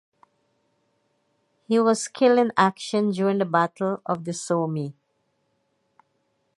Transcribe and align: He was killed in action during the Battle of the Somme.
He 1.67 1.77
was 1.79 2.07
killed 2.07 2.39
in 2.39 2.51
action 2.57 3.11
during 3.11 3.37
the 3.37 3.45
Battle 3.45 4.01
of 4.03 4.23
the 4.25 4.33
Somme. 4.33 4.95